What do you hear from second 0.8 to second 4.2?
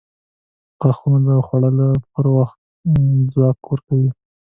•غاښونه د خوړلو پر وخت ځواک ورکوي.